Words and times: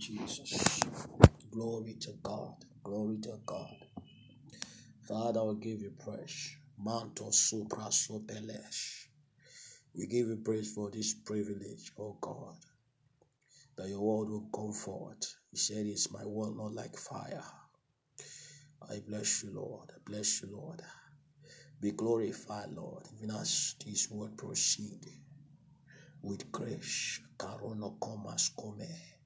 Jesus. 0.00 0.80
Glory 1.50 1.94
to 2.00 2.12
God. 2.22 2.54
Glory 2.82 3.18
to 3.18 3.38
God. 3.44 3.76
Father, 5.06 5.44
we 5.44 5.60
give 5.60 5.82
you 5.82 5.92
praise. 6.02 6.56
Manto 6.82 7.30
supra 7.30 7.90
sopelesh. 7.90 9.08
We 9.94 10.06
give 10.06 10.28
you 10.28 10.40
praise 10.42 10.72
for 10.72 10.90
this 10.90 11.12
privilege, 11.12 11.92
oh 11.98 12.16
God, 12.18 12.56
that 13.76 13.90
your 13.90 14.00
word 14.00 14.30
will 14.30 14.48
come 14.54 14.72
forth. 14.72 15.36
You 15.52 15.58
said 15.58 15.84
it's 15.84 16.10
my 16.10 16.24
word, 16.24 16.56
not 16.56 16.72
like 16.72 16.96
fire. 16.96 17.44
I 18.90 19.00
bless 19.06 19.44
you, 19.44 19.50
Lord. 19.52 19.90
I 19.94 19.98
bless 20.10 20.40
you, 20.42 20.48
Lord. 20.50 20.80
Be 21.82 21.90
glorified, 21.90 22.70
Lord, 22.72 23.04
even 23.18 23.32
as 23.36 23.74
this 23.84 24.10
word 24.10 24.38
proceed 24.38 25.04
with 26.22 26.50
grace. 26.50 27.20
Carono 27.36 28.00
comas 28.00 28.50
come. 28.58 29.19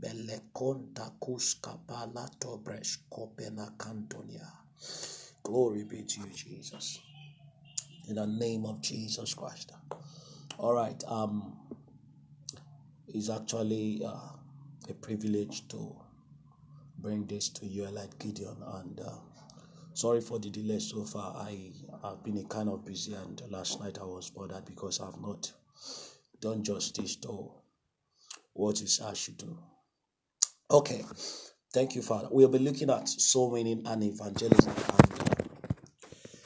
Belekonta 0.00 1.10
kuskapala 1.20 2.28
tobres 2.38 2.98
kopena 3.10 3.70
cantonia. 3.78 4.46
Glory 5.42 5.84
be 5.84 6.02
to 6.02 6.20
you, 6.20 6.26
Jesus. 6.34 7.00
In 8.08 8.16
the 8.16 8.26
name 8.26 8.66
of 8.66 8.82
Jesus 8.82 9.34
Christ. 9.34 9.72
All 10.58 10.74
right. 10.74 11.02
Um, 11.08 11.56
it's 13.08 13.30
actually 13.30 14.02
uh, 14.04 14.36
a 14.88 14.94
privilege 14.94 15.66
to 15.68 15.96
bring 16.98 17.26
this 17.26 17.48
to 17.50 17.66
you, 17.66 17.86
like 17.86 18.18
Gideon. 18.18 18.56
And 18.74 19.00
uh, 19.00 19.12
sorry 19.94 20.20
for 20.20 20.38
the 20.38 20.50
delay 20.50 20.78
so 20.78 21.04
far. 21.04 21.36
I 21.36 21.72
have 22.02 22.22
been 22.22 22.38
a 22.38 22.44
kind 22.44 22.68
of 22.68 22.84
busy, 22.84 23.14
and 23.14 23.40
last 23.50 23.80
night 23.80 23.98
I 24.00 24.04
was 24.04 24.30
bothered 24.30 24.64
because 24.66 25.00
I've 25.00 25.20
not 25.20 25.50
done 26.40 26.62
justice 26.62 27.16
to 27.16 27.50
what 28.52 28.80
is 28.82 29.00
I 29.00 29.14
should 29.14 29.38
do. 29.38 29.58
Okay. 30.70 31.04
Thank 31.72 31.94
you, 31.94 32.02
Father. 32.02 32.28
We'll 32.30 32.48
be 32.48 32.58
looking 32.58 32.90
at 32.90 33.08
soul 33.08 33.52
winning 33.52 33.82
and 33.86 34.02
evangelism. 34.02 34.72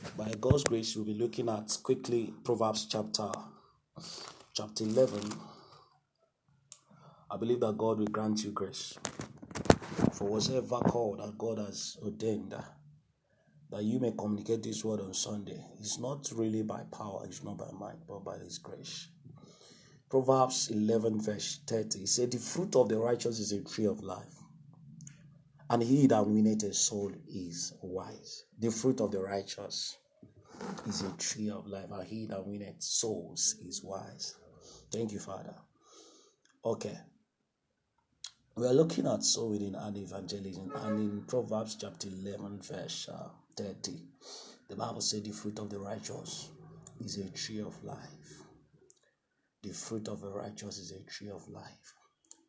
And 0.04 0.16
by 0.16 0.32
God's 0.40 0.64
grace, 0.64 0.94
we'll 0.94 1.06
be 1.06 1.14
looking 1.14 1.48
at 1.48 1.78
quickly 1.82 2.34
Proverbs 2.44 2.86
chapter 2.86 3.30
chapter 4.52 4.84
11. 4.84 5.22
I 7.30 7.36
believe 7.38 7.60
that 7.60 7.78
God 7.78 7.98
will 7.98 8.06
grant 8.06 8.44
you 8.44 8.50
grace 8.50 8.98
for 10.12 10.28
whatever 10.28 10.80
call 10.80 11.16
that 11.16 11.38
God 11.38 11.58
has 11.58 11.96
ordained 12.02 12.54
that 13.70 13.84
you 13.84 14.00
may 14.00 14.12
communicate 14.12 14.62
this 14.64 14.84
word 14.84 15.00
on 15.00 15.14
Sunday. 15.14 15.64
It's 15.78 15.98
not 15.98 16.30
really 16.34 16.62
by 16.62 16.82
power, 16.92 17.22
it's 17.24 17.44
not 17.44 17.56
by 17.56 17.70
might, 17.78 18.04
but 18.06 18.24
by 18.24 18.36
His 18.38 18.58
grace. 18.58 19.08
Proverbs 20.10 20.70
11, 20.72 21.20
verse 21.20 21.60
30 21.68 22.00
It 22.00 22.08
said, 22.08 22.32
The 22.32 22.38
fruit 22.38 22.74
of 22.74 22.88
the 22.88 22.98
righteous 22.98 23.38
is 23.38 23.52
a 23.52 23.62
tree 23.62 23.86
of 23.86 24.02
life, 24.02 24.42
and 25.70 25.80
he 25.80 26.08
that 26.08 26.26
winneth 26.26 26.64
a 26.64 26.74
soul 26.74 27.12
is 27.28 27.74
wise. 27.80 28.42
The 28.58 28.72
fruit 28.72 29.00
of 29.00 29.12
the 29.12 29.20
righteous 29.20 29.98
is 30.88 31.02
a 31.02 31.12
tree 31.12 31.48
of 31.48 31.68
life, 31.68 31.92
and 31.92 32.04
he 32.04 32.26
that 32.26 32.44
winneth 32.44 32.82
souls 32.82 33.54
is 33.64 33.84
wise. 33.84 34.34
Thank 34.90 35.12
you, 35.12 35.20
Father. 35.20 35.54
Okay. 36.64 36.98
We 38.56 38.66
are 38.66 38.74
looking 38.74 39.06
at 39.06 39.22
soul 39.22 39.50
winning 39.50 39.76
and 39.76 39.96
evangelism, 39.96 40.72
and 40.74 40.98
in 40.98 41.22
Proverbs 41.22 41.76
chapter 41.80 42.08
11, 42.08 42.62
verse 42.62 43.08
uh, 43.08 43.28
30, 43.56 43.92
the 44.68 44.74
Bible 44.74 45.02
said, 45.02 45.22
The 45.22 45.30
fruit 45.30 45.60
of 45.60 45.70
the 45.70 45.78
righteous 45.78 46.48
is 46.98 47.16
a 47.18 47.30
tree 47.30 47.60
of 47.60 47.82
life 47.84 48.39
the 49.62 49.72
fruit 49.72 50.08
of 50.08 50.20
the 50.20 50.30
righteous 50.30 50.78
is 50.78 50.92
a 50.92 51.02
tree 51.10 51.30
of 51.30 51.46
life, 51.48 51.94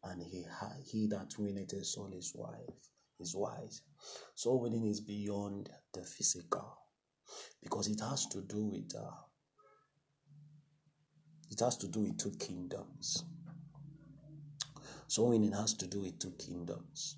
and 0.04 0.22
he 0.22 0.45
he 0.86 1.08
that 1.08 1.34
winneth 1.38 1.73
a 1.73 1.84
soul 1.84 2.12
is 2.14 2.34
wise. 2.36 2.90
Is 3.20 3.36
wise. 3.36 3.81
Soul 4.34 4.62
winning 4.62 4.88
is 4.88 5.00
beyond 5.02 5.70
the 5.94 6.03
physical, 6.03 6.78
because 7.62 7.88
it 7.88 8.00
has 8.00 8.25
to 8.28 8.41
do 8.41 8.66
with 8.66 8.91
uh, 8.97 9.12
it 11.52 11.59
has 11.59 11.78
to 11.78 11.88
do 11.88 12.00
with 12.00 12.18
two 12.18 12.31
kingdoms. 12.40 13.25
Soul 15.07 15.30
winning 15.30 15.52
has 15.52 15.74
to 15.75 15.88
do 15.88 16.02
with 16.02 16.18
two 16.18 16.34
kingdoms. 16.40 17.18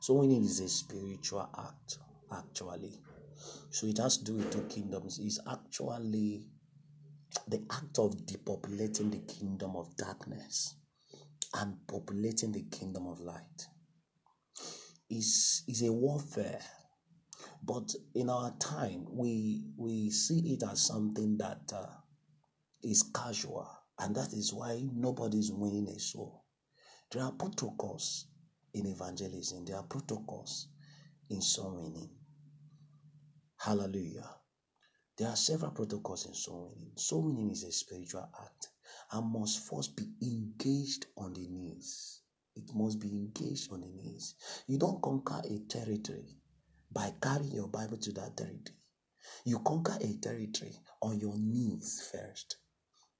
Soul 0.00 0.20
winning 0.20 0.44
is 0.44 0.60
a 0.60 0.68
spiritual 0.68 1.48
act, 1.58 1.98
actually. 2.30 3.00
So 3.70 3.86
it 3.86 3.98
has 3.98 4.18
to 4.18 4.24
do 4.24 4.34
with 4.34 4.52
two 4.52 4.66
kingdoms. 4.68 5.18
It's 5.18 5.40
actually 5.50 6.46
the 7.48 7.62
act 7.70 7.98
of 7.98 8.16
depopulating 8.26 9.10
the 9.10 9.32
kingdom 9.32 9.76
of 9.76 9.96
darkness 9.96 10.74
and 11.54 11.76
populating 11.86 12.52
the 12.52 12.62
kingdom 12.70 13.06
of 13.06 13.20
light 13.20 13.66
is 15.08 15.64
is 15.68 15.82
a 15.82 15.92
warfare. 15.92 16.60
But 17.62 17.94
in 18.14 18.30
our 18.30 18.54
time 18.58 19.06
we 19.10 19.64
we 19.76 20.10
see 20.10 20.54
it 20.54 20.62
as 20.70 20.80
something 20.86 21.36
that 21.38 21.72
uh, 21.74 21.86
is 22.82 23.02
casual 23.14 23.68
and 23.98 24.14
that 24.16 24.32
is 24.32 24.52
why 24.52 24.86
nobody's 24.94 25.52
winning 25.52 25.88
a 25.88 25.98
soul. 25.98 26.44
There 27.12 27.22
are 27.22 27.32
protocols 27.32 28.26
in 28.72 28.86
evangelism. 28.86 29.64
There 29.64 29.76
are 29.76 29.82
protocols 29.82 30.68
in 31.28 31.42
soul 31.42 31.82
winning 31.82 32.10
hallelujah 33.60 34.39
there 35.20 35.28
are 35.28 35.36
several 35.36 35.70
protocols 35.70 36.24
in 36.24 36.32
soul 36.32 36.72
winning. 36.74 36.92
Soul 36.96 37.24
winning 37.24 37.50
is 37.50 37.62
a 37.64 37.70
spiritual 37.72 38.26
act 38.42 38.68
and 39.12 39.30
must 39.30 39.68
first 39.68 39.94
be 39.94 40.04
engaged 40.22 41.04
on 41.14 41.34
the 41.34 41.46
knees. 41.46 42.22
It 42.56 42.74
must 42.74 42.98
be 42.98 43.08
engaged 43.08 43.70
on 43.70 43.82
the 43.82 43.88
knees. 43.90 44.34
You 44.66 44.78
don't 44.78 45.02
conquer 45.02 45.42
a 45.44 45.58
territory 45.68 46.38
by 46.90 47.12
carrying 47.20 47.52
your 47.52 47.68
Bible 47.68 47.98
to 47.98 48.12
that 48.12 48.34
territory. 48.34 48.78
You 49.44 49.58
conquer 49.58 49.98
a 50.00 50.14
territory 50.22 50.80
on 51.02 51.20
your 51.20 51.36
knees 51.36 52.08
first. 52.10 52.56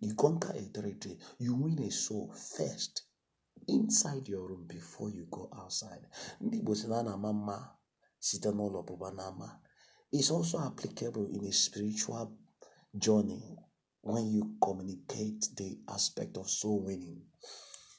You 0.00 0.14
conquer 0.14 0.54
a 0.56 0.68
territory. 0.72 1.18
You 1.38 1.54
win 1.54 1.82
a 1.82 1.90
soul 1.90 2.32
first 2.32 3.02
inside 3.68 4.26
your 4.26 4.48
room 4.48 4.64
before 4.66 5.10
you 5.10 5.26
go 5.30 5.50
outside. 5.54 6.06
Ndị. 6.40 6.64
It's 10.12 10.32
also 10.32 10.58
applicable 10.58 11.26
in 11.26 11.44
a 11.44 11.52
spiritual 11.52 12.32
journey 12.98 13.56
when 14.02 14.26
you 14.26 14.56
communicate 14.60 15.46
the 15.56 15.78
aspect 15.88 16.36
of 16.36 16.50
soul 16.50 16.80
winning. 16.80 17.22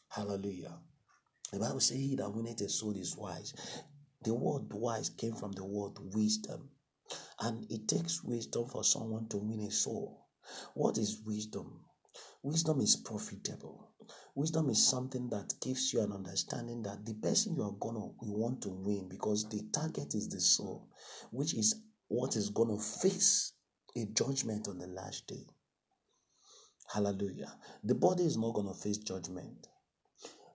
Hallelujah. 0.10 0.78
The 1.54 1.60
Bible 1.60 1.80
says, 1.80 1.98
He 1.98 2.18
that 2.18 2.30
winneth 2.34 2.60
a 2.62 2.70
soul 2.70 2.98
is 2.98 3.16
wise. 3.16 3.54
The 4.24 4.34
word 4.34 4.74
wise 4.74 5.10
came 5.10 5.36
from 5.36 5.54
the 5.54 5.64
word 5.64 5.94
wisdom. 6.14 6.72
And 7.40 7.66
it 7.72 7.88
takes 7.88 8.22
wisdom 8.24 8.68
for 8.68 8.84
someone 8.84 9.28
to 9.30 9.38
win 9.38 9.62
a 9.62 9.72
soul. 9.72 10.28
What 10.74 10.98
is 10.98 11.22
wisdom? 11.26 11.86
Wisdom 12.44 12.82
is 12.82 12.98
profitable. 12.98 13.88
Wisdom 14.36 14.70
is 14.70 14.86
something 14.86 15.30
that 15.30 15.54
gives 15.62 15.94
you 15.94 16.02
an 16.02 16.12
understanding 16.12 16.82
that 16.84 17.06
the 17.06 17.14
person 17.14 17.56
you 17.56 17.64
are 17.64 17.76
gonna 17.80 18.06
you 18.22 18.34
want 18.34 18.62
to 18.64 18.70
win 18.70 19.08
because 19.08 19.48
the 19.48 19.62
target 19.72 20.14
is 20.14 20.28
the 20.28 20.42
soul, 20.42 20.90
which 21.32 21.54
is 21.54 21.82
what 22.12 22.36
is 22.36 22.50
going 22.50 22.68
to 22.68 22.84
face 22.84 23.54
a 23.96 24.06
judgment 24.06 24.68
on 24.68 24.78
the 24.78 24.88
last 24.88 25.28
day. 25.28 25.48
Hallelujah. 26.94 27.54
The 27.86 27.96
body 27.96 28.26
is 28.26 28.38
not 28.38 28.54
going 28.54 28.68
to 28.68 28.74
face 28.74 28.98
judgment. 28.98 29.70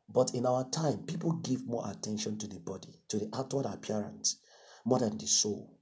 But 0.06 0.34
in 0.34 0.44
our 0.44 0.68
time, 0.68 1.04
people 1.06 1.32
give 1.32 1.66
more 1.66 1.90
attention 1.90 2.36
to 2.38 2.46
the 2.46 2.60
body, 2.60 3.00
to 3.08 3.18
the 3.18 3.30
outward 3.34 3.64
appearance, 3.64 4.36
more 4.84 4.98
than 4.98 5.16
the 5.16 5.26
soul. 5.26 5.78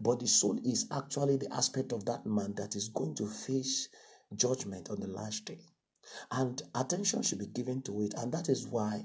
But 0.00 0.18
the 0.18 0.26
soul 0.26 0.58
is 0.64 0.88
actually 0.90 1.36
the 1.36 1.52
aspect 1.54 1.92
of 1.92 2.04
that 2.06 2.26
man 2.26 2.54
that 2.56 2.74
is 2.74 2.88
going 2.88 3.14
to 3.14 3.28
face 3.28 3.88
judgment 4.34 4.90
on 4.90 4.98
the 4.98 5.06
last 5.06 5.44
day. 5.44 5.60
And 6.32 6.60
attention 6.74 7.22
should 7.22 7.38
be 7.38 7.46
given 7.46 7.82
to 7.82 8.02
it. 8.02 8.14
And 8.16 8.32
that 8.32 8.48
is 8.48 8.66
why 8.66 9.04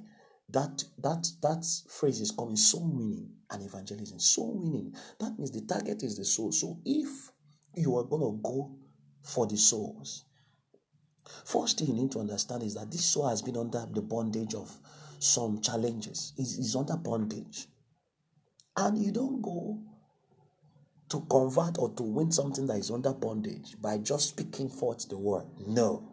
that 0.52 0.84
that 0.98 1.28
that 1.42 1.66
phrase 1.88 2.22
is 2.22 2.32
coming 2.32 2.56
soul 2.56 2.92
winning 2.92 3.30
and 3.52 3.64
evangelism 3.64 4.20
soul 4.20 4.60
winning. 4.60 4.94
That 5.20 5.38
means 5.38 5.52
the 5.52 5.62
target 5.62 6.04
is 6.04 6.18
the 6.18 6.26
soul. 6.26 6.52
So 6.52 6.80
if 6.86 7.32
you 7.76 7.98
are 7.98 8.04
going 8.04 8.22
to 8.22 8.42
go 8.42 8.76
for 9.24 9.46
the 9.48 9.58
souls 9.58 10.26
first 11.46 11.80
thing 11.80 11.88
you 11.88 11.94
need 11.94 12.12
to 12.12 12.20
understand 12.20 12.64
is 12.64 12.76
that 12.76 12.92
this 12.92 13.06
soul 13.06 13.28
has 13.28 13.42
been 13.42 13.58
under 13.58 13.86
the 13.92 14.02
bondage 14.02 14.54
of 14.56 14.72
some 15.20 15.62
challenges. 15.62 16.34
Is 16.38 16.76
under 16.76 16.98
bondage. 16.98 17.68
And 18.78 18.98
you 19.04 19.12
don't 19.12 19.42
go 19.42 19.80
to 21.10 21.26
convert 21.30 21.78
or 21.78 21.94
to 21.96 22.04
win 22.04 22.32
something 22.32 22.68
that 22.68 22.78
is 22.78 22.92
under 22.92 23.14
bondage 23.14 23.76
by 23.82 23.98
just 23.98 24.30
speaking 24.30 24.70
forth 24.70 25.10
the 25.10 25.18
word. 25.18 25.46
No 25.68 26.09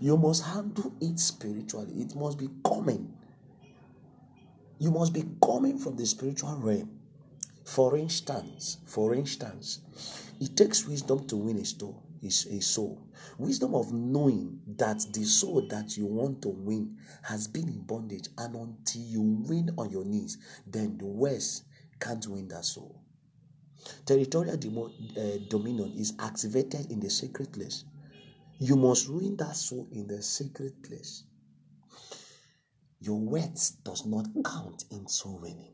you 0.00 0.16
must 0.16 0.44
handle 0.44 0.92
it 1.00 1.18
spiritually. 1.18 1.92
It 2.00 2.14
must 2.14 2.38
be 2.38 2.48
coming. 2.64 3.12
You 4.78 4.90
must 4.90 5.12
be 5.12 5.24
coming 5.44 5.78
from 5.78 5.96
the 5.96 6.06
spiritual 6.06 6.56
realm. 6.56 6.98
For 7.64 7.96
instance, 7.96 8.78
for 8.86 9.14
instance, 9.14 9.80
it 10.40 10.56
takes 10.56 10.86
wisdom 10.86 11.26
to 11.28 11.36
win 11.36 11.58
a 11.58 11.64
soul. 11.64 12.02
is 12.22 12.46
a 12.46 12.60
soul. 12.60 13.06
Wisdom 13.38 13.74
of 13.74 13.92
knowing 13.92 14.60
that 14.76 15.04
the 15.12 15.24
soul 15.24 15.66
that 15.68 15.96
you 15.96 16.06
want 16.06 16.42
to 16.42 16.48
win 16.48 16.96
has 17.22 17.46
been 17.46 17.68
in 17.68 17.80
bondage, 17.82 18.28
and 18.38 18.54
until 18.54 19.02
you 19.02 19.22
win 19.22 19.70
on 19.78 19.90
your 19.90 20.04
knees, 20.04 20.38
then 20.66 20.98
the 20.98 21.06
West 21.06 21.64
can't 21.98 22.26
win 22.26 22.48
that 22.48 22.64
soul. 22.64 23.00
Territorial 24.04 24.56
demo, 24.56 24.86
uh, 24.86 25.38
dominion 25.48 25.92
is 25.96 26.12
activated 26.18 26.90
in 26.90 27.00
the 27.00 27.08
sacred 27.08 27.52
place. 27.52 27.84
You 28.62 28.76
must 28.76 29.08
win 29.08 29.36
that 29.36 29.56
soul 29.56 29.88
in 29.90 30.06
the 30.06 30.22
sacred 30.22 30.82
place. 30.82 31.24
Your 33.00 33.18
words 33.18 33.70
does 33.70 34.04
not 34.04 34.26
count 34.44 34.84
in 34.90 35.08
soul 35.08 35.38
winning. 35.40 35.72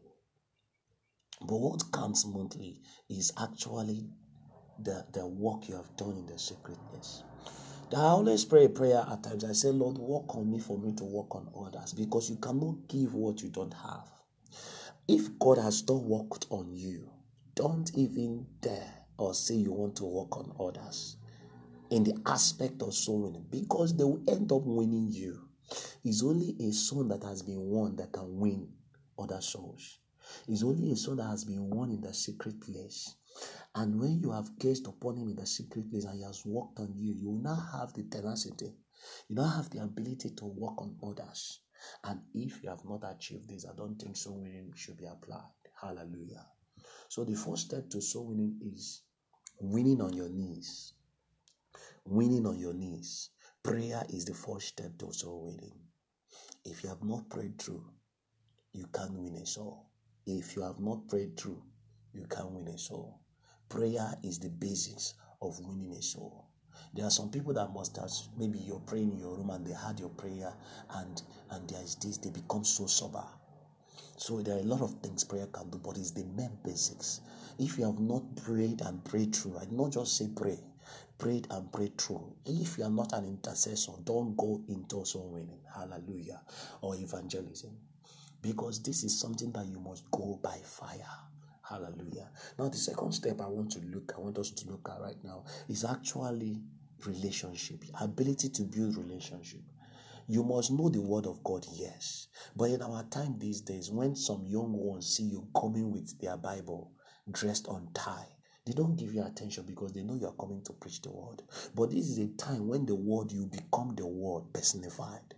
But 1.40 1.56
what 1.56 1.90
counts 1.92 2.24
monthly 2.24 2.80
is 3.08 3.32
actually 3.38 4.08
the, 4.78 5.04
the 5.12 5.26
work 5.26 5.68
you 5.68 5.74
have 5.74 5.96
done 5.96 6.16
in 6.16 6.26
the 6.26 6.38
secret 6.38 6.78
place. 6.88 7.24
I 7.92 8.02
always 8.02 8.44
pray 8.44 8.66
a 8.66 8.68
prayer 8.68 9.04
at 9.10 9.24
times. 9.24 9.42
I 9.42 9.50
say, 9.50 9.70
Lord, 9.70 9.98
work 9.98 10.36
on 10.36 10.48
me 10.48 10.60
for 10.60 10.78
me 10.78 10.92
to 10.94 11.04
work 11.04 11.34
on 11.34 11.48
others 11.58 11.92
because 11.92 12.30
you 12.30 12.36
cannot 12.36 12.86
give 12.86 13.14
what 13.14 13.42
you 13.42 13.48
don't 13.48 13.74
have. 13.74 14.08
If 15.08 15.36
God 15.40 15.58
has 15.58 15.84
not 15.88 16.04
worked 16.04 16.46
on 16.50 16.72
you, 16.72 17.10
don't 17.56 17.90
even 17.96 18.46
dare 18.60 18.94
or 19.18 19.34
say 19.34 19.54
you 19.56 19.72
want 19.72 19.96
to 19.96 20.04
work 20.04 20.36
on 20.36 20.52
others 20.60 21.16
in 21.90 22.04
the 22.04 22.16
aspect 22.26 22.82
of 22.82 22.94
soul 22.94 23.22
winning 23.22 23.46
because 23.50 23.96
they 23.96 24.04
will 24.04 24.22
end 24.28 24.50
up 24.52 24.62
winning 24.64 25.08
you. 25.10 25.40
It's 26.04 26.22
only 26.22 26.56
a 26.60 26.72
son 26.72 27.08
that 27.08 27.22
has 27.24 27.42
been 27.42 27.60
won 27.60 27.96
that 27.96 28.12
can 28.12 28.38
win 28.38 28.68
other 29.18 29.40
souls. 29.40 29.98
It's 30.48 30.62
only 30.62 30.92
a 30.92 30.96
soul 30.96 31.16
that 31.16 31.28
has 31.28 31.44
been 31.44 31.70
won 31.70 31.90
in 31.90 32.00
the 32.00 32.12
secret 32.14 32.60
place. 32.60 33.14
And 33.74 34.00
when 34.00 34.20
you 34.20 34.32
have 34.32 34.58
gazed 34.58 34.86
upon 34.86 35.16
him 35.16 35.28
in 35.28 35.36
the 35.36 35.46
secret 35.46 35.90
place 35.90 36.04
and 36.04 36.18
he 36.18 36.24
has 36.24 36.44
worked 36.44 36.78
on 36.80 36.94
you, 36.96 37.12
you 37.12 37.30
will 37.30 37.42
now 37.42 37.62
have 37.72 37.92
the 37.92 38.04
tenacity. 38.04 38.74
You 39.28 39.36
now 39.36 39.48
have 39.48 39.70
the 39.70 39.82
ability 39.82 40.30
to 40.30 40.44
work 40.46 40.80
on 40.80 40.96
others. 41.02 41.60
And 42.04 42.20
if 42.34 42.62
you 42.62 42.70
have 42.70 42.84
not 42.84 43.02
achieved 43.04 43.48
this, 43.48 43.66
I 43.66 43.76
don't 43.76 43.96
think 43.96 44.16
soul 44.16 44.40
winning 44.40 44.72
should 44.74 44.96
be 44.96 45.04
applied. 45.04 45.50
Hallelujah. 45.80 46.46
So 47.08 47.24
the 47.24 47.34
first 47.34 47.66
step 47.66 47.90
to 47.90 48.00
soul 48.00 48.28
winning 48.28 48.58
is 48.74 49.02
winning 49.60 50.00
on 50.00 50.12
your 50.14 50.28
knees. 50.28 50.94
Winning 52.08 52.46
on 52.46 52.56
your 52.56 52.72
knees. 52.72 53.30
Prayer 53.64 54.04
is 54.10 54.24
the 54.24 54.32
first 54.32 54.68
step 54.68 54.96
to 54.96 55.12
soul 55.12 55.46
winning. 55.46 55.76
If 56.64 56.84
you 56.84 56.88
have 56.88 57.02
not 57.02 57.28
prayed 57.28 57.58
through, 57.60 57.84
you 58.72 58.86
can't 58.94 59.14
win 59.14 59.34
a 59.34 59.44
soul. 59.44 59.86
If 60.24 60.54
you 60.54 60.62
have 60.62 60.78
not 60.78 61.08
prayed 61.08 61.36
through, 61.36 61.60
you 62.12 62.24
can't 62.30 62.52
win 62.52 62.68
a 62.68 62.78
soul. 62.78 63.18
Prayer 63.68 64.14
is 64.22 64.38
the 64.38 64.50
basis 64.50 65.14
of 65.42 65.58
winning 65.58 65.94
a 65.94 66.02
soul. 66.02 66.46
There 66.94 67.04
are 67.04 67.10
some 67.10 67.28
people 67.28 67.52
that 67.54 67.72
must 67.74 67.96
have 67.96 68.12
maybe 68.38 68.60
you're 68.60 68.78
praying 68.78 69.10
in 69.10 69.18
your 69.18 69.36
room 69.36 69.50
and 69.50 69.66
they 69.66 69.74
had 69.74 69.98
your 69.98 70.10
prayer 70.10 70.54
and 70.90 71.20
and 71.50 71.68
there 71.68 71.82
is 71.82 71.96
this, 71.96 72.18
they 72.18 72.30
become 72.30 72.62
so 72.62 72.86
sober. 72.86 73.24
So 74.16 74.42
there 74.42 74.54
are 74.58 74.60
a 74.60 74.62
lot 74.62 74.80
of 74.80 74.92
things 75.02 75.24
prayer 75.24 75.48
can 75.48 75.70
do, 75.70 75.78
but 75.78 75.98
it's 75.98 76.12
the 76.12 76.24
main 76.24 76.56
basics. 76.64 77.20
If 77.58 77.78
you 77.78 77.84
have 77.86 77.98
not 77.98 78.36
prayed 78.36 78.80
and 78.82 79.04
prayed 79.04 79.34
through, 79.34 79.58
I 79.58 79.66
not 79.72 79.90
just 79.90 80.16
say 80.16 80.28
pray, 80.34 80.60
prayed 81.18 81.46
and 81.50 81.72
prayed 81.72 81.98
through. 81.98 82.34
If 82.44 82.78
you 82.78 82.84
are 82.84 82.90
not 82.90 83.12
an 83.12 83.24
intercessor, 83.24 83.92
don't 84.04 84.36
go 84.36 84.62
into 84.68 85.04
soul 85.04 85.30
winning, 85.32 85.60
hallelujah, 85.74 86.40
or 86.82 86.94
evangelism 86.96 87.76
because 88.42 88.82
this 88.82 89.02
is 89.02 89.18
something 89.18 89.50
that 89.52 89.66
you 89.66 89.80
must 89.80 90.08
go 90.10 90.38
by 90.42 90.56
fire. 90.62 90.98
Hallelujah. 91.68 92.30
Now, 92.58 92.68
the 92.68 92.76
second 92.76 93.12
step 93.12 93.40
I 93.40 93.46
want 93.48 93.72
to 93.72 93.80
look, 93.80 94.12
I 94.16 94.20
want 94.20 94.38
us 94.38 94.50
to 94.50 94.70
look 94.70 94.88
at 94.88 95.00
right 95.00 95.16
now 95.24 95.44
is 95.68 95.84
actually 95.84 96.60
relationship, 97.04 97.82
ability 98.00 98.50
to 98.50 98.62
build 98.62 98.96
relationship. 98.96 99.62
You 100.28 100.44
must 100.44 100.70
know 100.70 100.88
the 100.88 101.00
word 101.00 101.26
of 101.26 101.42
God, 101.42 101.66
yes. 101.72 102.28
But 102.54 102.70
in 102.70 102.82
our 102.82 103.02
time 103.04 103.36
these 103.38 103.60
days, 103.60 103.90
when 103.90 104.14
some 104.14 104.44
young 104.46 104.72
ones 104.72 105.16
see 105.16 105.24
you 105.24 105.48
coming 105.60 105.90
with 105.90 106.18
their 106.20 106.36
Bible 106.36 106.92
dressed 107.30 107.66
on 107.68 107.88
tie, 107.94 108.28
they 108.66 108.72
don't 108.72 108.96
give 108.96 109.14
you 109.14 109.22
attention 109.24 109.64
because 109.64 109.92
they 109.92 110.02
know 110.02 110.14
you 110.14 110.26
are 110.26 110.32
coming 110.32 110.60
to 110.64 110.72
preach 110.72 111.00
the 111.02 111.10
word. 111.10 111.42
But 111.74 111.90
this 111.90 112.08
is 112.10 112.18
a 112.18 112.26
time 112.36 112.66
when 112.66 112.84
the 112.84 112.96
word 112.96 113.30
you 113.30 113.46
become 113.46 113.94
the 113.96 114.06
word 114.06 114.52
personified. 114.52 115.34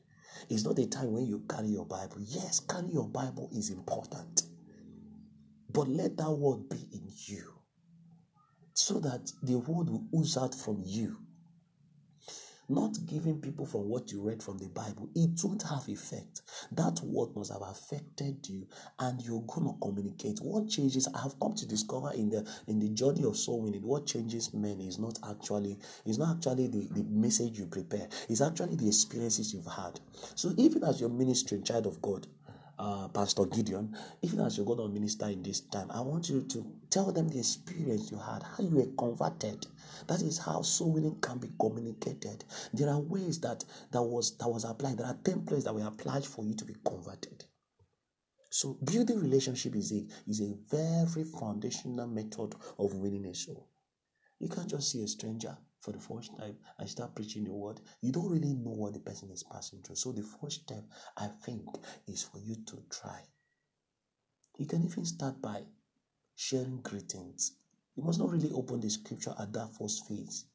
It's 0.48 0.64
not 0.64 0.78
a 0.78 0.86
time 0.86 1.12
when 1.12 1.26
you 1.26 1.42
carry 1.48 1.68
your 1.68 1.84
Bible. 1.84 2.16
Yes, 2.20 2.60
carry 2.60 2.88
your 2.88 3.08
Bible 3.08 3.50
is 3.52 3.70
important. 3.70 4.42
But 5.70 5.88
let 5.88 6.16
that 6.16 6.30
word 6.30 6.68
be 6.70 6.88
in 6.92 7.10
you 7.26 7.52
so 8.72 8.98
that 9.00 9.30
the 9.42 9.56
word 9.56 9.90
will 9.90 10.06
ooze 10.14 10.36
out 10.38 10.54
from 10.54 10.80
you 10.84 11.18
not 12.68 12.96
giving 13.06 13.40
people 13.40 13.66
from 13.66 13.88
what 13.88 14.12
you 14.12 14.20
read 14.20 14.42
from 14.42 14.58
the 14.58 14.68
Bible, 14.68 15.08
it 15.14 15.30
won't 15.42 15.62
have 15.62 15.88
effect. 15.88 16.42
That 16.72 17.00
word 17.02 17.34
must 17.36 17.52
have 17.52 17.62
affected 17.62 18.46
you, 18.48 18.66
and 18.98 19.20
you're 19.22 19.42
gonna 19.42 19.74
communicate. 19.80 20.38
What 20.40 20.68
changes 20.68 21.08
I 21.14 21.22
have 21.22 21.38
come 21.40 21.54
to 21.54 21.66
discover 21.66 22.12
in 22.12 22.30
the 22.30 22.46
in 22.66 22.78
the 22.78 22.88
journey 22.90 23.24
of 23.24 23.36
soul 23.36 23.62
winning, 23.62 23.86
what 23.86 24.06
changes 24.06 24.52
men 24.52 24.80
is 24.80 24.98
not 24.98 25.18
actually 25.28 25.78
is 26.04 26.18
not 26.18 26.36
actually 26.36 26.68
the, 26.68 26.88
the 26.92 27.04
message 27.04 27.58
you 27.58 27.66
prepare, 27.66 28.08
it's 28.28 28.40
actually 28.40 28.76
the 28.76 28.88
experiences 28.88 29.54
you've 29.54 29.66
had. 29.66 29.98
So 30.34 30.52
even 30.56 30.84
as 30.84 31.00
you're 31.00 31.08
ministering, 31.10 31.62
child 31.62 31.86
of 31.86 32.00
God, 32.02 32.26
uh, 32.78 33.08
Pastor 33.08 33.46
Gideon, 33.46 33.96
even 34.22 34.40
as 34.40 34.56
you're 34.56 34.66
going 34.66 34.78
to 34.78 34.88
minister 34.88 35.26
in 35.26 35.42
this 35.42 35.60
time, 35.60 35.90
I 35.90 36.00
want 36.00 36.28
you 36.28 36.42
to 36.42 36.66
tell 36.90 37.12
them 37.12 37.28
the 37.28 37.38
experience 37.38 38.10
you 38.10 38.18
had, 38.18 38.42
how 38.42 38.62
you 38.62 38.76
were 38.76 38.86
converted. 38.96 39.66
That 40.06 40.22
is 40.22 40.38
how 40.38 40.62
soul 40.62 40.92
winning 40.92 41.20
can 41.20 41.38
be 41.38 41.50
communicated. 41.60 42.44
There 42.72 42.88
are 42.88 43.00
ways 43.00 43.40
that 43.40 43.64
that 43.90 44.02
was 44.02 44.36
that 44.38 44.48
was 44.48 44.64
applied. 44.64 44.98
There 44.98 45.06
are 45.06 45.14
templates 45.14 45.64
that 45.64 45.74
were 45.74 45.86
applied 45.86 46.24
for 46.24 46.44
you 46.44 46.54
to 46.54 46.64
be 46.64 46.74
converted. 46.84 47.44
So 48.50 48.78
building 48.84 49.20
relationship 49.20 49.74
is 49.76 49.92
a 49.92 50.06
is 50.26 50.40
a 50.40 50.54
very 50.70 51.24
foundational 51.24 52.06
method 52.06 52.54
of 52.78 52.94
winning 52.94 53.26
a 53.26 53.34
soul. 53.34 53.68
You 54.38 54.48
can't 54.48 54.68
just 54.68 54.90
see 54.92 55.02
a 55.02 55.08
stranger 55.08 55.56
for 55.80 55.92
the 55.92 55.98
first 55.98 56.36
time 56.36 56.56
and 56.78 56.88
start 56.88 57.14
preaching 57.14 57.44
the 57.44 57.52
word, 57.52 57.80
you 58.00 58.12
don't 58.12 58.30
really 58.30 58.54
know 58.54 58.72
what 58.72 58.94
the 58.94 59.00
person 59.00 59.30
is 59.30 59.44
passing 59.44 59.80
through. 59.82 59.96
So 59.96 60.12
the 60.12 60.22
first 60.22 60.62
step, 60.62 60.84
I 61.16 61.28
think, 61.44 61.64
is 62.06 62.22
for 62.22 62.38
you 62.38 62.56
to 62.66 62.82
try. 62.90 63.20
You 64.58 64.66
can 64.66 64.84
even 64.84 65.04
start 65.04 65.40
by 65.40 65.62
sharing 66.34 66.80
greetings. 66.82 67.52
You 67.96 68.04
must 68.04 68.18
not 68.18 68.30
really 68.30 68.50
open 68.52 68.80
the 68.80 68.90
scripture 68.90 69.34
at 69.38 69.52
that 69.52 69.70
first 69.78 70.06
phase. 70.08 70.46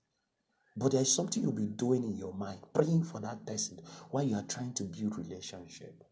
But 0.75 0.91
there 0.91 1.01
is 1.01 1.13
something 1.13 1.43
you'll 1.43 1.51
be 1.51 1.67
doing 1.67 2.03
in 2.03 2.15
your 2.15 2.33
mind, 2.33 2.59
praying 2.73 3.03
for 3.03 3.21
that 3.21 3.45
person 3.45 3.79
while 4.09 4.23
you 4.23 4.35
are 4.35 4.43
trying 4.43 4.73
to 4.75 4.83
build 4.83 5.17
relationship. 5.17 6.03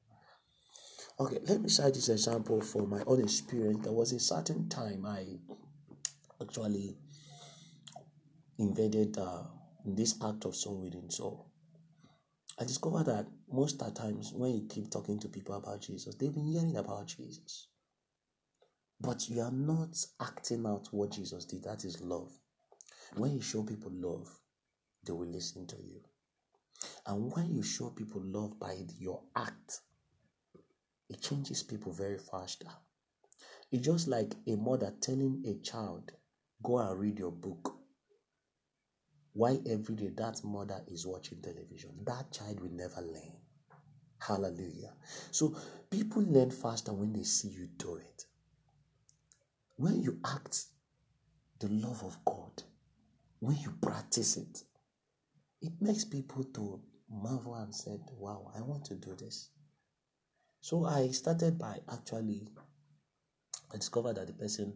Okay, 1.19 1.39
let 1.45 1.61
me 1.61 1.69
cite 1.69 1.93
this 1.93 2.09
example 2.09 2.61
for 2.61 2.87
my 2.87 3.03
own 3.07 3.21
experience. 3.21 3.83
There 3.83 3.91
was 3.91 4.11
a 4.11 4.19
certain 4.19 4.69
time 4.69 5.05
I 5.05 5.25
actually 6.41 6.97
invaded 8.61 9.17
uh, 9.17 9.41
this 9.83 10.15
act 10.23 10.45
of 10.45 10.55
soul 10.55 10.81
winning. 10.81 11.09
So 11.09 11.45
I 12.59 12.63
discovered 12.63 13.05
that 13.07 13.25
most 13.51 13.81
of 13.81 13.93
the 13.93 13.99
times 13.99 14.31
when 14.33 14.53
you 14.53 14.67
keep 14.69 14.91
talking 14.91 15.19
to 15.19 15.27
people 15.27 15.55
about 15.55 15.81
Jesus, 15.81 16.15
they've 16.15 16.33
been 16.33 16.45
hearing 16.45 16.77
about 16.77 17.07
Jesus. 17.07 17.67
But 18.99 19.27
you 19.29 19.41
are 19.41 19.51
not 19.51 19.97
acting 20.21 20.65
out 20.67 20.87
what 20.91 21.11
Jesus 21.11 21.45
did. 21.45 21.63
That 21.63 21.83
is 21.85 22.01
love. 22.01 22.31
When 23.15 23.33
you 23.33 23.41
show 23.41 23.63
people 23.63 23.91
love, 23.91 24.27
they 25.05 25.11
will 25.11 25.27
listen 25.27 25.65
to 25.67 25.75
you. 25.77 26.01
And 27.07 27.31
when 27.33 27.51
you 27.51 27.63
show 27.63 27.89
people 27.89 28.21
love 28.23 28.59
by 28.59 28.77
your 28.99 29.23
act, 29.35 29.79
it 31.09 31.19
changes 31.19 31.63
people 31.63 31.93
very 31.93 32.19
faster. 32.19 32.67
It's 33.71 33.85
just 33.85 34.07
like 34.07 34.33
a 34.47 34.55
mother 34.55 34.93
telling 35.01 35.43
a 35.47 35.55
child, 35.65 36.11
go 36.61 36.77
and 36.77 36.99
read 36.99 37.17
your 37.17 37.31
book 37.31 37.70
why 39.33 39.59
every 39.69 39.95
day 39.95 40.09
that 40.17 40.43
mother 40.43 40.81
is 40.87 41.07
watching 41.07 41.41
television? 41.41 41.91
That 42.03 42.31
child 42.31 42.59
will 42.59 42.71
never 42.71 43.01
learn. 43.01 43.31
Hallelujah. 44.19 44.93
So 45.31 45.55
people 45.89 46.23
learn 46.23 46.51
faster 46.51 46.93
when 46.93 47.13
they 47.13 47.23
see 47.23 47.49
you 47.49 47.67
do 47.77 47.95
it. 47.95 48.25
When 49.77 50.01
you 50.01 50.19
act 50.25 50.65
the 51.59 51.69
love 51.69 52.03
of 52.03 52.23
God, 52.25 52.63
when 53.39 53.57
you 53.57 53.73
practice 53.81 54.37
it, 54.37 54.63
it 55.61 55.73
makes 55.79 56.05
people 56.05 56.43
to 56.43 56.81
marvel 57.09 57.55
and 57.55 57.73
said, 57.73 58.01
Wow, 58.11 58.51
I 58.55 58.61
want 58.61 58.85
to 58.85 58.95
do 58.95 59.15
this. 59.15 59.49
So 60.59 60.85
I 60.85 61.07
started 61.09 61.57
by 61.57 61.79
actually 61.91 62.47
I 63.73 63.77
discovered 63.77 64.17
that 64.17 64.27
the 64.27 64.33
person 64.33 64.75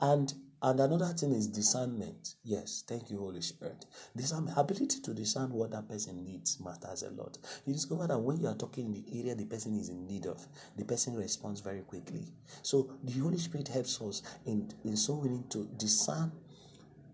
and 0.00 0.32
and 0.60 0.80
another 0.80 1.06
thing 1.06 1.32
is 1.32 1.46
discernment. 1.46 2.34
Yes, 2.42 2.82
thank 2.86 3.10
you, 3.10 3.18
Holy 3.18 3.40
Spirit. 3.40 3.86
Discernment, 4.16 4.58
ability 4.58 5.00
to 5.00 5.14
discern 5.14 5.50
what 5.50 5.70
that 5.70 5.88
person 5.88 6.24
needs 6.24 6.58
matters 6.60 7.04
a 7.04 7.10
lot. 7.10 7.38
You 7.64 7.72
discover 7.74 8.06
that 8.08 8.18
when 8.18 8.40
you 8.40 8.48
are 8.48 8.54
talking 8.54 8.86
in 8.86 8.92
the 8.92 9.20
area 9.20 9.34
the 9.36 9.44
person 9.44 9.78
is 9.78 9.88
in 9.88 10.06
need 10.06 10.26
of, 10.26 10.44
the 10.76 10.84
person 10.84 11.14
responds 11.16 11.60
very 11.60 11.82
quickly. 11.82 12.24
So 12.62 12.90
the 13.04 13.20
Holy 13.20 13.38
Spirit 13.38 13.68
helps 13.68 14.00
us 14.02 14.22
in, 14.46 14.68
in 14.84 14.96
so 14.96 15.14
willing 15.14 15.44
to 15.50 15.64
discern 15.76 16.32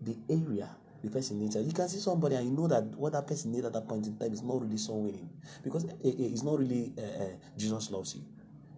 the 0.01 0.17
area 0.29 0.69
the 1.03 1.11
person 1.11 1.39
needs. 1.39 1.55
You 1.55 1.71
can 1.71 1.87
see 1.87 1.99
somebody 1.99 2.35
and 2.35 2.45
you 2.49 2.51
know 2.51 2.67
that 2.67 2.83
what 2.97 3.13
that 3.13 3.27
person 3.27 3.51
needs 3.51 3.65
at 3.65 3.73
that 3.73 3.87
point 3.87 4.07
in 4.07 4.17
time 4.17 4.33
is 4.33 4.41
not 4.41 4.59
really 4.59 4.77
so 4.77 4.93
winning 4.93 5.29
because 5.63 5.85
it's 6.03 6.41
not 6.43 6.57
really 6.57 6.93
uh, 6.97 7.23
uh, 7.23 7.27
Jesus 7.55 7.91
loves 7.91 8.15
you. 8.15 8.23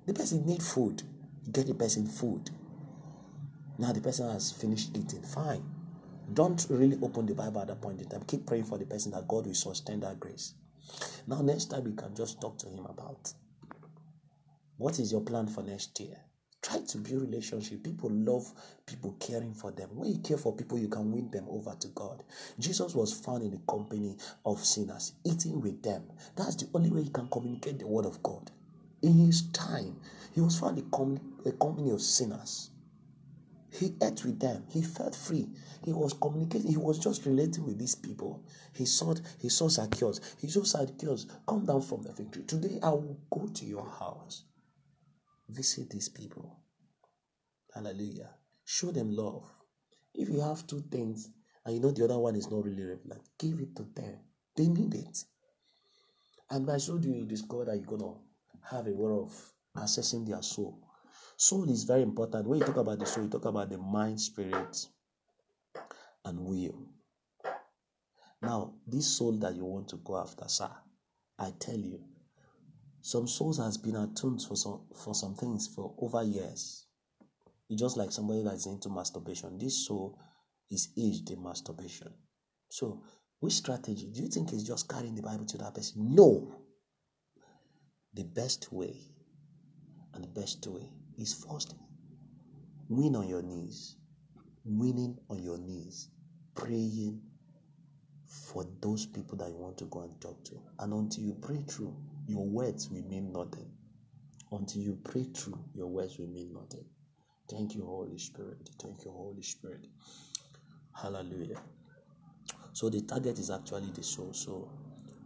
The 0.05 0.13
person 0.13 0.45
needs 0.45 0.71
food. 0.73 1.03
Get 1.51 1.67
the 1.67 1.73
person 1.73 2.05
food. 2.05 2.49
Now 3.77 3.91
the 3.91 4.01
person 4.01 4.29
has 4.31 4.51
finished 4.51 4.97
eating. 4.97 5.21
Fine. 5.21 5.63
Don't 6.33 6.65
really 6.69 6.97
open 7.01 7.25
the 7.25 7.35
Bible 7.35 7.61
at 7.61 7.67
that 7.67 7.81
point 7.81 8.01
in 8.01 8.09
time. 8.09 8.23
Keep 8.27 8.47
praying 8.47 8.65
for 8.65 8.77
the 8.77 8.85
person 8.85 9.11
that 9.11 9.27
God 9.27 9.45
will 9.45 9.53
sustain 9.53 9.99
that 10.01 10.19
grace. 10.19 10.53
Now, 11.27 11.41
next 11.41 11.65
time 11.65 11.85
you 11.85 11.93
can 11.93 12.15
just 12.15 12.41
talk 12.41 12.57
to 12.59 12.67
him 12.67 12.85
about 12.85 13.33
what 14.77 14.99
is 14.99 15.11
your 15.11 15.21
plan 15.21 15.47
for 15.47 15.63
next 15.63 15.99
year. 15.99 16.17
Try 16.61 16.79
to 16.79 16.97
build 16.97 17.21
relationship. 17.21 17.83
People 17.83 18.09
love 18.11 18.51
people 18.85 19.15
caring 19.19 19.53
for 19.53 19.71
them. 19.71 19.89
When 19.93 20.11
you 20.11 20.19
care 20.19 20.37
for 20.37 20.55
people, 20.55 20.77
you 20.77 20.89
can 20.89 21.11
win 21.11 21.29
them 21.31 21.45
over 21.49 21.75
to 21.79 21.87
God. 21.89 22.23
Jesus 22.59 22.93
was 22.93 23.13
found 23.13 23.43
in 23.43 23.51
the 23.51 23.61
company 23.69 24.17
of 24.45 24.63
sinners, 24.63 25.13
eating 25.23 25.61
with 25.61 25.81
them. 25.81 26.03
That's 26.35 26.55
the 26.55 26.67
only 26.73 26.89
way 26.89 27.03
he 27.03 27.09
can 27.09 27.29
communicate 27.29 27.79
the 27.79 27.87
word 27.87 28.05
of 28.05 28.21
God. 28.23 28.51
In 29.01 29.13
his 29.13 29.49
time, 29.51 29.97
he 30.33 30.41
was 30.41 30.59
found 30.59 30.77
in 30.77 30.85
a 31.45 31.51
company 31.51 31.91
of 31.91 32.01
sinners. 32.01 32.71
He 33.77 33.93
ate 34.01 34.25
with 34.25 34.39
them. 34.39 34.63
He 34.69 34.81
felt 34.81 35.15
free. 35.15 35.47
He 35.85 35.93
was 35.93 36.13
communicating. 36.13 36.71
He 36.71 36.77
was 36.77 36.97
just 36.97 37.25
relating 37.27 37.63
with 37.63 37.77
these 37.77 37.93
people. 37.93 38.43
He 38.73 38.85
saw 38.85 39.13
he 39.39 39.49
saw 39.49 39.69
Zacchaeus. 39.69 40.19
He 40.39 40.47
saw 40.47 40.63
Zacchaeus 40.63 41.27
come 41.47 41.65
down 41.65 41.81
from 41.81 42.01
the 42.01 42.11
victory. 42.11 42.43
Today 42.43 42.79
I 42.81 42.89
will 42.89 43.19
go 43.29 43.47
to 43.47 43.65
your 43.65 43.87
house. 43.87 44.45
Visit 45.47 45.91
these 45.91 46.09
people. 46.09 46.59
Hallelujah. 47.73 48.31
Show 48.65 48.91
them 48.91 49.11
love. 49.11 49.43
If 50.15 50.29
you 50.29 50.41
have 50.41 50.65
two 50.65 50.81
things 50.91 51.29
and 51.63 51.75
you 51.75 51.81
know 51.81 51.91
the 51.91 52.05
other 52.05 52.17
one 52.17 52.35
is 52.35 52.49
not 52.49 52.65
really 52.65 52.83
relevant, 52.83 53.21
give 53.37 53.59
it 53.59 53.75
to 53.75 53.87
them. 53.95 54.17
They 54.55 54.67
need 54.67 54.95
it. 54.95 55.23
And 56.49 56.65
by 56.65 56.77
so 56.77 56.97
doing, 56.97 57.15
you 57.15 57.25
discover 57.25 57.65
that 57.65 57.77
you're 57.77 57.97
gonna 57.97 58.15
have 58.71 58.87
a 58.87 58.91
way 58.91 59.21
of 59.21 59.53
assessing 59.75 60.25
their 60.25 60.41
soul 60.41 60.86
Soul 61.39 61.69
is 61.69 61.83
very 61.83 62.01
important. 62.01 62.47
When 62.47 62.57
you 62.59 62.65
talk 62.65 62.77
about 62.77 62.97
the 62.97 63.05
soul, 63.05 63.25
you 63.25 63.29
talk 63.29 63.45
about 63.45 63.69
the 63.69 63.77
mind, 63.77 64.19
spirit, 64.19 64.87
and 66.25 66.39
will. 66.39 66.89
Now, 68.41 68.73
this 68.87 69.05
soul 69.05 69.33
that 69.39 69.55
you 69.55 69.63
want 69.63 69.87
to 69.89 69.97
go 69.97 70.17
after, 70.17 70.47
sir, 70.47 70.69
I 71.37 71.53
tell 71.59 71.77
you, 71.77 72.03
some 73.01 73.27
souls 73.27 73.59
has 73.59 73.77
been 73.77 73.95
attuned 73.95 74.41
for 74.41 74.55
some 74.55 74.81
for 74.95 75.13
some 75.13 75.35
things 75.35 75.67
for 75.67 75.93
over 75.99 76.23
years. 76.23 76.87
It's 77.69 77.81
just 77.81 77.97
like 77.97 78.11
somebody 78.11 78.43
that's 78.43 78.65
into 78.65 78.89
masturbation. 78.89 79.59
This 79.59 79.85
soul 79.85 80.19
is 80.71 80.89
aged 80.97 81.29
in 81.29 81.43
masturbation. 81.43 82.13
So, 82.67 83.03
which 83.39 83.53
strategy 83.53 84.09
do 84.11 84.23
you 84.23 84.27
think 84.27 84.53
is 84.53 84.63
just 84.63 84.89
carrying 84.89 85.13
the 85.13 85.21
Bible 85.21 85.45
to 85.45 85.57
that 85.59 85.75
person? 85.75 86.15
No. 86.15 86.63
The 88.15 88.23
best 88.23 88.73
way 88.73 88.97
and 90.15 90.23
the 90.23 90.27
best 90.29 90.65
way 90.65 90.96
is 91.17 91.45
first 91.49 91.75
win 92.89 93.15
on 93.15 93.27
your 93.27 93.41
knees, 93.41 93.95
winning 94.63 95.17
on 95.29 95.43
your 95.43 95.57
knees, 95.57 96.09
praying 96.55 97.21
for 98.27 98.65
those 98.81 99.05
people 99.05 99.37
that 99.37 99.49
you 99.49 99.57
want 99.57 99.77
to 99.77 99.85
go 99.85 100.01
and 100.01 100.21
talk 100.21 100.43
to. 100.45 100.61
And 100.79 100.93
until 100.93 101.23
you 101.23 101.37
pray 101.41 101.63
through, 101.67 101.95
your 102.27 102.45
words 102.45 102.89
will 102.89 103.03
mean 103.03 103.31
nothing. 103.31 103.69
Until 104.51 104.81
you 104.81 104.97
pray 105.03 105.23
through, 105.23 105.59
your 105.73 105.87
words 105.87 106.17
will 106.17 106.27
mean 106.27 106.53
nothing. 106.53 106.85
Thank 107.49 107.75
you, 107.75 107.85
Holy 107.85 108.17
Spirit. 108.17 108.69
Thank 108.81 109.05
you, 109.05 109.11
Holy 109.11 109.41
Spirit. 109.41 109.87
Hallelujah. 110.93 111.61
So 112.73 112.89
the 112.89 113.01
target 113.01 113.39
is 113.39 113.49
actually 113.49 113.91
the 113.91 114.03
soul. 114.03 114.33
So 114.33 114.69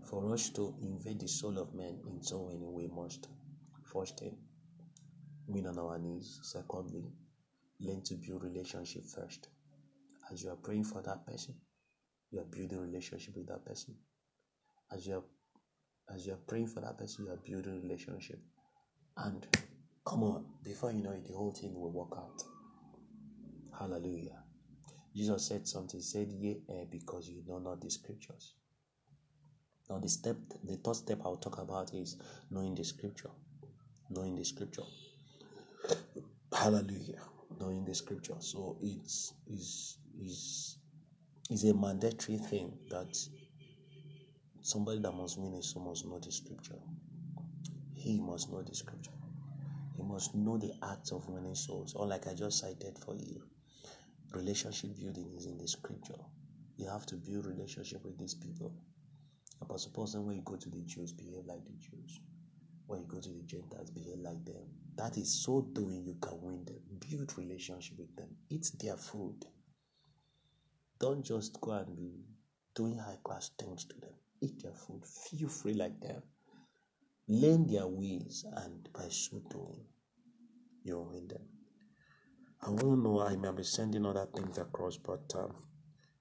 for 0.04 0.34
us 0.34 0.50
to 0.52 0.76
invade 0.82 1.20
the 1.20 1.28
soul 1.28 1.58
of 1.58 1.74
man 1.74 2.00
in 2.08 2.22
some 2.22 2.46
way, 2.46 2.88
must 2.88 3.28
first 3.84 4.20
thing 4.20 4.36
win 5.52 5.68
on 5.68 5.78
our 5.78 6.00
knees. 6.00 6.40
Secondly, 6.44 7.04
learn 7.80 8.02
to 8.04 8.16
build 8.16 8.44
relationship 8.44 9.04
first. 9.06 9.50
As 10.32 10.44
you 10.44 10.50
are 10.52 10.56
praying 10.56 10.86
for 10.86 11.02
that 11.02 11.26
person, 11.26 11.56
you 12.32 12.40
are 12.40 12.46
building 12.46 12.80
relationship 12.80 13.36
with 13.36 13.48
that 13.48 13.66
person. 13.66 13.96
As 14.92 15.06
you 15.06 15.16
are 15.16 15.24
as 16.14 16.26
you 16.26 16.34
are 16.34 16.44
praying 16.48 16.68
for 16.68 16.82
that 16.82 16.98
person, 16.98 17.26
you 17.26 17.32
are 17.32 17.38
building 17.38 17.82
relationship. 17.82 18.40
And 19.18 19.46
come 20.06 20.24
on, 20.24 20.46
before 20.64 20.92
you 20.92 21.02
know 21.02 21.12
it, 21.12 21.26
the 21.26 21.34
whole 21.34 21.52
thing 21.52 21.74
will 21.74 21.92
work 21.92 22.18
out. 22.18 22.44
Hallelujah. 23.78 24.44
Jesus 25.16 25.48
said 25.48 25.68
something, 25.68 26.00
he 26.00 26.04
said, 26.04 26.28
Yea, 26.30 26.62
eh, 26.70 26.86
because 26.90 27.30
you 27.30 27.44
know 27.48 27.60
not 27.60 27.82
the 27.82 27.90
scriptures. 27.90 28.56
Now 29.90 30.00
the 30.00 30.10
step 30.10 30.38
the 30.64 30.78
third 30.78 30.96
step 30.96 31.20
I'll 31.26 31.36
talk 31.36 31.58
about 31.60 31.94
is 31.94 32.18
knowing 32.50 32.76
the 32.76 32.84
scripture. 32.84 33.32
Knowing 34.10 34.36
the 34.36 34.46
scripture. 34.46 34.84
Hallelujah. 36.54 37.22
Knowing 37.60 37.86
the 37.86 37.96
scripture. 37.96 38.36
So 38.40 38.78
it's 38.82 39.34
is 39.48 39.98
is 40.22 40.78
is 41.50 41.64
a 41.66 41.74
mandatory 41.74 42.38
thing 42.38 42.78
that 42.90 43.18
somebody 44.62 45.00
that 45.00 45.12
must 45.12 45.36
soul 45.36 45.84
must 45.86 46.06
know 46.06 46.20
the 46.20 46.32
scripture. 46.32 46.80
He 47.96 48.20
must 48.20 48.52
know 48.52 48.62
the 48.62 48.76
scripture. 48.76 49.12
He 49.96 50.04
must 50.04 50.34
know 50.34 50.58
the 50.58 50.74
act 50.84 51.12
of 51.12 51.28
winning 51.30 51.56
souls. 51.56 51.94
Or 51.94 52.08
like 52.08 52.28
I 52.28 52.34
just 52.34 52.60
cited 52.60 52.98
for 52.98 53.16
you. 53.16 53.42
Relationship 54.34 54.98
building 54.98 55.34
is 55.38 55.46
in 55.46 55.58
the 55.58 55.68
scripture. 55.68 56.20
You 56.78 56.88
have 56.88 57.06
to 57.08 57.16
build 57.16 57.46
relationship 57.46 58.04
with 58.04 58.18
these 58.18 58.34
people. 58.34 58.74
But 59.68 59.80
suppose 59.80 60.16
when 60.18 60.36
you 60.36 60.42
go 60.44 60.56
to 60.56 60.70
the 60.70 60.82
Jews, 60.82 61.12
behave 61.12 61.46
like 61.46 61.64
the 61.66 61.74
Jews. 61.78 62.20
When 62.88 63.02
you 63.02 63.08
go 63.08 63.20
to 63.20 63.30
the 63.30 63.44
Gentiles, 63.44 63.92
behave 63.92 64.20
like 64.20 64.44
them. 64.46 64.66
That 65.02 65.18
is 65.18 65.44
so 65.44 65.62
doing 65.62 66.06
you 66.06 66.16
can 66.22 66.40
win 66.44 66.64
them. 66.64 66.80
Build 67.00 67.36
relationship 67.36 67.98
with 67.98 68.16
them. 68.16 68.30
Eat 68.52 68.68
their 68.80 68.98
food. 68.98 69.44
Don't 71.00 71.26
just 71.26 71.60
go 71.60 71.72
and 71.72 71.96
be 71.96 72.12
doing 72.76 73.00
high 73.00 73.18
class 73.24 73.50
things 73.58 73.86
to 73.86 73.96
them. 74.00 74.14
Eat 74.42 74.62
their 74.62 74.74
food. 74.74 75.04
Feel 75.04 75.50
free 75.50 75.74
like 75.74 76.00
them. 76.02 76.22
Learn 77.28 77.66
their 77.66 77.88
ways, 77.88 78.46
and 78.58 78.88
by 78.94 79.08
so 79.10 79.42
doing, 79.50 79.86
you'll 80.84 81.10
win 81.12 81.28
them. 81.28 81.48
I 82.62 82.68
don't 82.68 83.02
know. 83.02 83.22
I 83.22 83.36
may 83.38 83.52
be 83.54 83.64
sending 83.64 84.06
other 84.06 84.28
things 84.36 84.60
across, 84.60 84.98
but 84.98 85.34
um, 85.36 85.56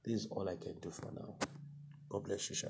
this 0.02 0.14
is 0.22 0.26
all 0.30 0.48
I 0.48 0.56
can 0.56 0.78
do 0.80 0.90
for 0.90 1.12
now. 1.12 1.36
God 2.08 2.24
bless 2.24 2.48
you, 2.48 2.56
Shah. 2.56 2.68